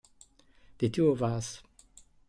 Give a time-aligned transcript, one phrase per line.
[0.79, 1.61] The Two of Us